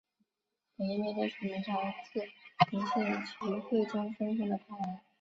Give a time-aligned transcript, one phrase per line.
[0.77, 1.79] 本页面列出明朝
[2.11, 2.25] 自
[2.75, 4.99] 明兴宗及明惠宗分封的藩王。